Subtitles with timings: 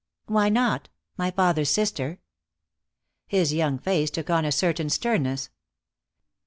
[0.25, 0.89] "Why not?
[1.15, 2.17] My father's sister."
[3.27, 5.51] His young face took on a certain sternness.